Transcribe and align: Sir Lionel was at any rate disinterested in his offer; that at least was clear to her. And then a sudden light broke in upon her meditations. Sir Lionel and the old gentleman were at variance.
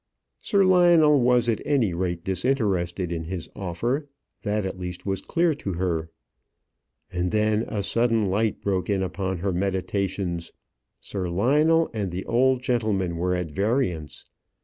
Sir 0.39 0.65
Lionel 0.65 1.21
was 1.21 1.47
at 1.47 1.61
any 1.63 1.93
rate 1.93 2.23
disinterested 2.23 3.11
in 3.11 3.25
his 3.25 3.47
offer; 3.55 4.09
that 4.41 4.65
at 4.65 4.79
least 4.79 5.05
was 5.05 5.21
clear 5.21 5.53
to 5.53 5.73
her. 5.73 6.09
And 7.11 7.29
then 7.29 7.61
a 7.67 7.83
sudden 7.83 8.25
light 8.25 8.63
broke 8.63 8.89
in 8.89 9.03
upon 9.03 9.37
her 9.37 9.53
meditations. 9.53 10.53
Sir 11.01 11.29
Lionel 11.29 11.91
and 11.93 12.09
the 12.09 12.25
old 12.25 12.63
gentleman 12.63 13.15
were 13.17 13.35
at 13.35 13.51
variance. 13.51 14.25